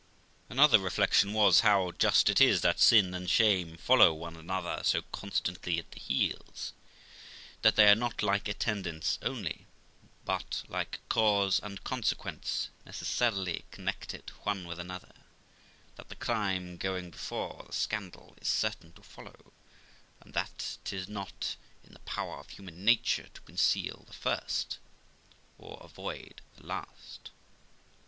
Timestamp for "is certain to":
18.41-19.03